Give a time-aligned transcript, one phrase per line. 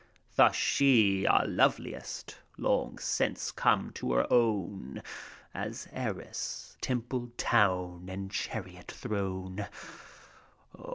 [0.35, 5.03] Thus she, our loveliest, long since came to own,
[5.53, 9.67] As heiress, templed town and chariot throne.